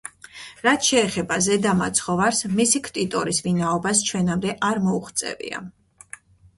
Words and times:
რაც 0.67 0.87
შეეხება 0.91 1.37
„ზედა 1.49 1.75
მაცხოვარს“ 1.83 2.43
მისი 2.61 2.83
ქტიტორის 2.89 3.45
ვინაობას 3.51 4.05
ჩვენამდე 4.11 4.59
არ 4.73 4.85
მოუღწევია. 4.91 5.67